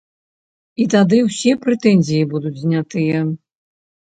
І 0.83 0.87
тады 0.93 1.19
ўсе 1.27 1.51
прэтэнзіі 1.65 2.23
будуць 2.33 2.55
знятыя. 2.63 3.17